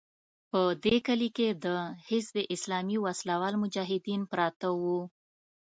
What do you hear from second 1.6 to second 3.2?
د حزب اسلامي